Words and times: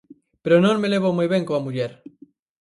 Pero 0.43 0.57
non 0.63 0.79
me 0.81 0.91
levo 0.93 1.15
moi 1.17 1.27
ben 1.33 1.43
coa 1.47 1.63
muller. 1.65 1.91